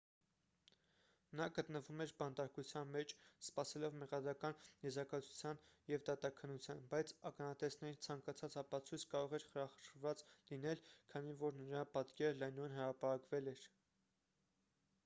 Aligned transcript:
նա 1.39 1.45
գտնվում 1.57 1.99
էր 2.05 2.13
բանտարկության 2.21 2.93
մեջ 2.95 3.11
սպասելով 3.47 3.97
մեղադրական 4.05 4.57
եզրակացության 4.87 5.61
և 5.91 6.07
դատաքննության 6.11 6.81
բայց 6.95 7.13
ականատեսների 7.33 8.01
ցանկացած 8.07 8.59
ապացույց 8.63 9.07
կարող 9.13 9.37
էր 9.41 9.47
խարխրված 9.53 10.25
լինել 10.55 10.83
քանի 11.15 11.37
որ 11.47 11.61
նրա 11.63 11.87
պատկերը 11.97 12.41
լայնորեն 12.43 12.77
հրապարակվել 12.83 13.53
էր 13.57 13.65